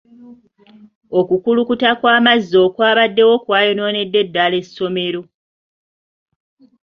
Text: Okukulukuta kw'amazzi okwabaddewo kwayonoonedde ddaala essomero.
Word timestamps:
Okukulukuta 1.19 1.89
kw'amazzi 1.99 2.55
okwabaddewo 2.67 3.33
kwayonoonedde 3.45 4.19
ddaala 4.27 4.55
essomero. 4.63 5.21